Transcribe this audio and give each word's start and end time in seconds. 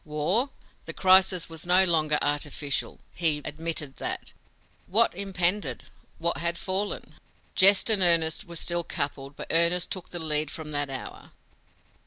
War! 0.03 0.49
The 0.85 0.93
crisis 0.95 1.47
was 1.47 1.67
no 1.67 1.83
longer 1.83 2.17
"artificial" 2.23 3.01
he 3.13 3.39
admitted 3.45 3.97
that! 3.97 4.33
What 4.87 5.13
impended, 5.13 5.83
what 6.17 6.39
had 6.39 6.57
fallen? 6.57 7.19
Jest 7.53 7.87
and 7.87 8.01
earnest 8.01 8.45
were 8.45 8.55
still 8.55 8.83
coupled, 8.83 9.35
but 9.35 9.49
earnest 9.51 9.91
took 9.91 10.09
the 10.09 10.17
lead 10.17 10.49
from 10.49 10.71
that 10.71 10.89
hour. 10.89 11.33